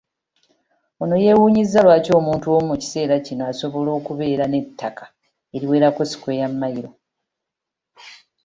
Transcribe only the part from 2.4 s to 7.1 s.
omu mu kiseera kino asobola okubeera n’ettaka eriwerako ssikweya Mayiro.